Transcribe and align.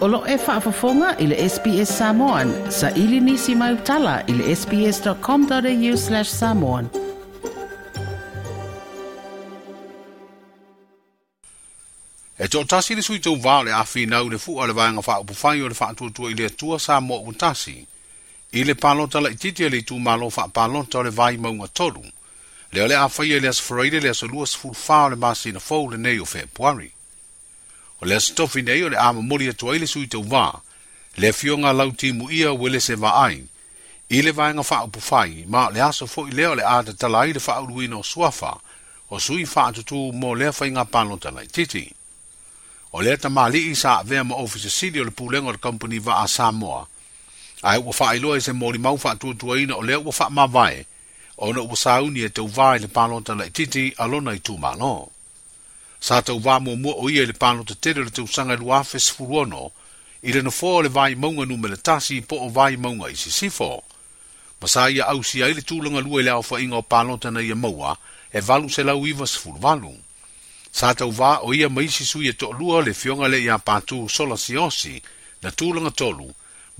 Olo 0.00 0.24
e 0.26 0.36
whaafafonga 0.36 1.16
i 1.18 1.26
le 1.26 1.36
SPS 1.48 1.92
Samoan. 1.98 2.70
Sa 2.72 2.90
ili 2.90 3.20
nisi 3.20 3.54
mai 3.54 3.72
utala 3.74 4.22
i 4.28 4.32
le 4.32 4.56
sps.com.au 4.56 5.96
slash 6.00 6.30
samoan. 6.32 6.88
E 12.40 12.44
tō 12.48 12.62
tasi 12.66 12.94
le 12.96 13.02
sui 13.04 13.18
tō 13.20 13.34
vāo 13.44 13.64
le 13.66 13.72
awhi 13.76 14.06
nau 14.08 14.30
le 14.32 14.38
fua 14.40 14.66
le 14.66 14.72
vāenga 14.72 15.04
wha 15.06 15.18
upu 15.20 15.36
whai 15.42 15.60
o 15.62 15.68
le 15.68 15.76
wha 15.80 15.88
atua 15.92 16.30
i 16.30 16.34
le 16.38 16.48
tua 16.48 16.78
Samoa 16.80 17.20
un 17.28 17.34
tasi. 17.36 17.76
I 18.56 18.64
le 18.64 18.74
palota 18.74 19.20
la 19.20 19.28
ititia 19.36 19.68
le 19.68 19.82
tū 19.82 20.00
malo 20.00 20.30
wha 20.32 20.48
palota 20.48 21.02
le 21.02 21.10
vāi 21.12 21.36
maunga 21.38 21.68
tolu. 21.68 22.02
Le 22.72 22.82
ole 22.88 22.96
awhai 22.96 23.36
e 23.36 23.40
le 23.40 23.48
asfraide 23.52 24.00
le 24.00 24.08
asolua 24.14 24.46
sifu 24.46 24.72
fāo 24.72 25.10
le 25.12 25.16
māsina 25.20 25.60
fōu 25.60 25.92
le 25.92 25.98
neyo 26.00 26.24
fēpuari. 26.24 26.88
Le 26.88 26.98
o 28.00 28.06
le 28.06 28.16
asotofi 28.16 28.62
nei 28.62 28.82
o 28.84 28.88
le 28.88 28.96
amamoli 28.98 29.46
e 29.46 29.50
atuai 29.52 29.78
le 29.78 29.86
sui 29.86 30.08
tauvā 30.08 30.60
le 31.16 31.28
afioga 31.28 31.72
lautimu 31.72 32.30
ia 32.32 32.52
ua 32.52 32.70
lese 32.70 32.94
vaai 32.96 33.44
i 34.08 34.22
le 34.22 34.32
vaega 34.32 34.62
faaupufai 34.62 35.44
ma 35.48 35.68
o 35.68 35.70
le 35.70 35.80
aso 35.84 36.06
foʻi 36.06 36.32
lea 36.32 36.50
o 36.50 36.54
le 36.54 36.64
a 36.64 36.82
tatala 36.82 37.20
ai 37.20 37.32
le 37.32 37.40
faauluina 37.40 37.96
o 37.98 38.02
suafa 38.02 38.56
o 39.10 39.18
sui 39.20 39.44
faatutū 39.44 40.12
mo 40.12 40.34
lea 40.34 40.52
faiga 40.52 40.84
palota 40.84 41.30
laʻitiiti 41.30 41.92
o 42.92 43.02
lea 43.02 43.16
tamālii 43.18 43.74
sa 43.76 43.98
avea 43.98 44.24
ma 44.24 44.34
ofisa 44.36 44.70
sili 44.70 45.00
o 45.00 45.04
le 45.04 45.10
pulega 45.10 45.46
o 45.48 45.52
le 45.52 45.58
kompani 45.58 45.98
vaa 45.98 46.26
samoa 46.28 46.86
ae 47.62 47.78
ua 47.78 47.92
faailoa 47.92 48.36
i 48.38 48.40
se 48.40 48.52
molimau 48.52 48.98
faatuatuaina 48.98 49.74
o 49.76 49.82
lea 49.82 49.98
ua 50.00 50.12
faamavae 50.12 50.86
ona 51.38 51.60
ua 51.60 51.76
sauni 51.76 52.20
e 52.24 52.28
tauvā 52.28 52.76
i 52.76 52.80
le 52.80 52.88
palota 52.88 53.32
laʻitiiti 53.36 53.92
alona 54.00 54.32
i 54.32 54.40
tumālō 54.40 54.92
sa 56.00 56.22
tau 56.24 56.40
wā 56.40 56.56
mua 56.64 56.78
mua 56.80 56.96
o 56.96 57.10
ia 57.12 57.26
le 57.28 57.36
pāno 57.36 57.64
te 57.68 57.76
tere 57.76 58.04
le 58.06 58.10
tau 58.10 58.26
sanga 58.28 58.56
lu 58.56 58.72
āwhes 58.72 59.10
furuono, 59.12 59.68
i 60.24 60.32
rena 60.32 60.48
fō 60.52 60.70
le 60.86 60.92
vai 60.92 61.14
maunga 61.14 61.44
nu 61.48 61.58
mele 61.60 61.76
tasi 61.76 62.20
po 62.24 62.38
o 62.46 62.48
vai 62.48 62.76
maunga 62.76 63.10
i 63.12 63.16
si 63.20 63.30
sifo. 63.30 63.82
Masā 64.60 64.88
ia 64.92 65.06
au 65.12 65.22
si 65.24 65.42
aile 65.44 65.60
tūlanga 65.64 66.02
lua 66.04 66.24
le 66.24 66.32
awha 66.32 66.60
inga 66.60 66.80
o 66.80 66.84
pāno 66.92 67.16
tana 67.20 67.44
ia 67.44 67.52
e 67.56 67.56
maua, 67.64 67.92
e 68.32 68.40
valu 68.40 68.68
se 68.68 68.82
lau 68.84 69.04
iwa 69.06 69.28
si 69.28 69.38
furuvalu. 69.40 69.92
Sa 70.72 70.94
tau 70.94 71.12
wā 71.12 71.38
o 71.44 71.52
ia 71.56 71.68
maisi 71.68 72.04
sui 72.06 72.28
e 72.28 72.34
tok 72.36 72.56
lua 72.58 72.80
le 72.84 72.94
fionga 72.94 73.28
le 73.28 73.40
ia 73.40 73.58
pātū 73.60 74.06
sola 74.08 74.36
si 74.40 74.56
osi, 74.56 74.96
na 75.42 75.50
tūlanga 75.52 75.92
tolu, 75.96 76.28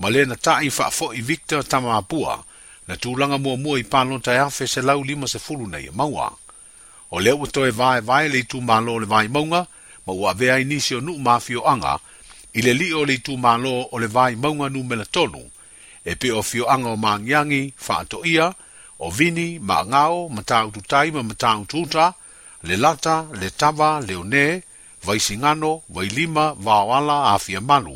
ma 0.01 0.09
le 0.09 0.25
na 0.25 0.35
tā 0.35 0.59
i 0.65 0.69
whaafo 0.69 1.11
i 1.13 1.21
Victor 1.21 1.63
Tamapua, 1.65 2.39
na 2.87 2.95
tūlanga 2.97 3.37
mua 3.41 3.57
mua 3.57 3.81
i 3.81 3.85
pāno 3.85 4.21
tai 4.21 4.39
āwhes 4.41 4.77
se 4.77 4.81
lau 4.81 5.03
lima 5.03 5.29
se 5.29 5.39
furu 5.39 5.67
na 5.69 5.77
ia 5.77 5.93
e 5.93 5.97
maua. 5.97 6.29
o 7.11 7.19
le 7.19 7.31
ua 7.31 7.47
toe 7.53 7.71
vaevae 7.71 8.27
le 8.29 8.41
itumālō 8.41 8.99
le 8.99 9.05
vaimauga 9.05 9.65
ma 10.05 10.13
ua 10.13 10.31
avea 10.31 10.53
ai 10.55 10.63
nisi 10.63 10.95
o 10.95 10.99
nuumafioaga 11.01 11.97
i 12.53 12.61
le 12.61 12.73
liʻi 12.73 12.93
o 12.99 13.05
le 13.05 13.15
itumālō 13.19 13.73
o 13.91 13.99
le 13.99 14.07
vaimauga 14.07 14.69
numela 14.69 15.05
tolu 15.05 15.43
e 16.11 16.15
pe 16.15 16.31
o 16.31 16.41
fioaga 16.41 16.89
o 16.95 16.97
magiagi 17.03 17.61
faatoʻia 17.85 18.45
o 19.05 19.09
vini 19.17 19.59
ma 19.59 19.75
agao 19.79 20.29
mataututai 20.35 21.11
ma 21.11 21.21
mataututa 21.23 22.13
le 22.63 22.75
lata 22.83 23.15
le 23.39 23.49
tava 23.59 23.89
leone 24.07 24.45
vaisigano 25.05 25.71
vailima 25.93 26.45
vaoala 26.65 27.17
afiamalu 27.33 27.95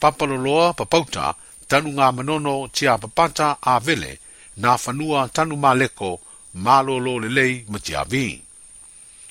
papaloloa 0.00 0.72
papauta 0.78 1.34
tanu 1.68 1.90
gā 1.98 2.06
manono 2.16 2.56
tia 2.74 2.98
papata 2.98 3.48
avele 3.72 4.12
na 4.56 4.76
fanua 4.82 5.28
tanu 5.28 5.56
maleko 5.56 6.08
malolo 6.54 7.18
le 7.18 7.28
lei 7.28 7.64
ma 7.68 7.78
te 7.78 7.94
avi. 7.94 8.42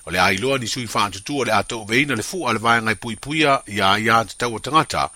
O 0.03 0.09
le 0.11 0.17
ai 0.19 0.37
ni 0.59 0.65
sui 0.67 0.87
whaantutu 0.91 1.39
o 1.39 1.43
le 1.43 1.51
ato 1.51 1.83
veina 1.85 2.13
le 2.15 2.21
fua 2.23 2.51
le 2.51 2.59
vaenga 2.59 2.91
i 2.91 2.95
pui 2.97 3.15
puia 3.15 3.61
i 3.67 3.79
a 3.79 3.97
ia 3.97 4.23
te 4.25 4.33
tau 4.37 4.53
o 4.55 4.59
tangata, 4.59 5.09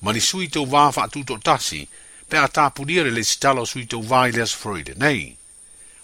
ma 0.00 0.12
ni 0.12 0.20
sui 0.20 0.48
tau 0.48 0.66
vaa 0.66 0.90
whaatuto 0.94 1.38
tasi, 1.38 1.88
pe 2.28 2.36
a 2.36 2.46
tāpunia 2.48 3.02
le 3.02 3.10
le 3.10 3.22
sitalo 3.22 3.64
sui 3.64 3.86
tau 3.86 4.02
vaa 4.02 4.28
i 4.28 4.32
le 4.32 4.42
asfroide, 4.42 4.92
nei. 4.96 5.34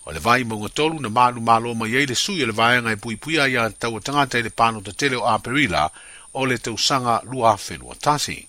O 0.04 0.10
le 0.10 0.19
vai 0.19 0.43
mo 0.44 0.56
ngatolu 0.56 0.99
na 1.00 1.09
malu 1.09 1.41
malo 1.43 1.75
ma 1.75 1.87
yei 1.87 2.06
le 2.06 2.15
sui 2.15 2.38
le 2.47 2.53
vaenga 2.53 2.91
i 2.91 2.97
pui 2.97 3.16
puia 3.16 3.44
i 3.47 3.56
a 3.56 3.69
te 3.69 3.76
tau 3.84 3.94
o 3.97 4.00
tangata 4.00 4.38
i 4.38 4.43
le 4.43 4.50
pano 4.50 4.81
ta 4.81 4.93
tele 4.97 5.16
o 5.16 5.26
aperila 5.28 5.84
o 6.32 6.44
le 6.47 6.56
tau 6.59 6.76
sanga 6.78 7.21
lua 7.28 7.53
whenua 7.69 7.94
tasi. 8.00 8.41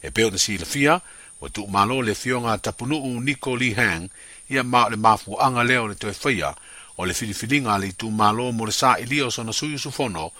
E 0.00 0.10
peo 0.12 0.28
na 0.30 0.36
si 0.36 0.58
le 0.58 0.66
fia, 0.66 1.00
Ua 1.40 1.48
tu 1.48 1.66
malo 1.66 2.00
le 2.02 2.14
fionga 2.14 2.56
tapunuu 2.58 3.20
Nico 3.20 3.56
Lee 3.56 3.74
Hang 3.74 4.08
ia 4.48 4.62
ma 4.62 4.88
le 4.88 4.96
mafuanga 4.96 5.62
leo 5.64 5.86
le 5.88 5.94
toe 5.94 6.14
whaia 6.24 6.54
o 6.96 7.04
le 7.04 7.12
filifilinga 7.14 7.78
le 7.78 7.92
tu 7.92 8.10
malo 8.10 8.52
mo 8.52 8.64
le 8.66 8.72
sa 8.72 8.96
ilio 8.98 9.30
sona 9.30 9.52
suyu 9.52 9.78
sufono 9.78 10.30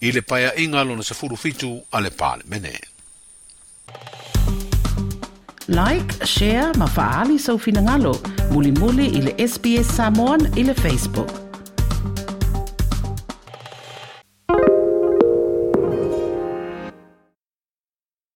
i 0.00 0.12
le 0.12 0.20
paia 0.22 0.52
inga 0.56 0.84
lona 0.84 1.02
se 1.02 1.14
furu 1.14 1.36
fitu 1.36 1.80
a 1.92 2.00
le 2.00 2.10
pale 2.10 2.42
mene. 2.46 2.76
Like, 5.66 6.12
share, 6.26 6.74
mafaali 6.76 7.38
sau 7.40 7.56
so 7.56 7.62
finangalo, 7.64 8.12
muli 8.52 8.70
muli 8.70 9.06
i 9.16 9.22
le 9.22 9.32
SBS 9.48 9.94
Samoan 9.96 10.44
Facebook. 10.76 11.43